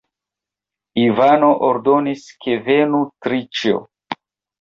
Ivano 1.01 1.49
ordonis, 1.67 2.23
ke 2.47 2.55
venu 2.71 3.03
Triĉjo. 3.27 3.75